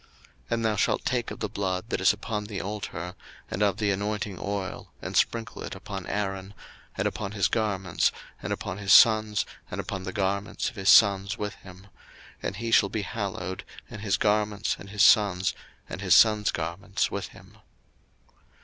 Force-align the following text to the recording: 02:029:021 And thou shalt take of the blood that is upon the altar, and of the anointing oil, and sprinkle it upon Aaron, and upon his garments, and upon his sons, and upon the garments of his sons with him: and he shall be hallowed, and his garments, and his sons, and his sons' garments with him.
02:029:021 0.01 0.09
And 0.49 0.65
thou 0.65 0.75
shalt 0.75 1.05
take 1.05 1.29
of 1.29 1.39
the 1.41 1.47
blood 1.47 1.89
that 1.89 2.01
is 2.01 2.11
upon 2.11 2.45
the 2.45 2.59
altar, 2.59 3.13
and 3.51 3.61
of 3.61 3.77
the 3.77 3.91
anointing 3.91 4.39
oil, 4.39 4.91
and 4.99 5.15
sprinkle 5.15 5.61
it 5.61 5.75
upon 5.75 6.07
Aaron, 6.07 6.55
and 6.97 7.07
upon 7.07 7.33
his 7.33 7.47
garments, 7.47 8.11
and 8.41 8.51
upon 8.51 8.79
his 8.79 8.91
sons, 8.93 9.45
and 9.69 9.79
upon 9.79 10.01
the 10.01 10.11
garments 10.11 10.71
of 10.71 10.75
his 10.75 10.89
sons 10.89 11.37
with 11.37 11.53
him: 11.53 11.85
and 12.41 12.55
he 12.55 12.71
shall 12.71 12.89
be 12.89 13.03
hallowed, 13.03 13.63
and 13.91 14.01
his 14.01 14.17
garments, 14.17 14.75
and 14.79 14.89
his 14.89 15.05
sons, 15.05 15.53
and 15.87 16.01
his 16.01 16.15
sons' 16.15 16.49
garments 16.49 17.11
with 17.11 17.27
him. 17.27 17.59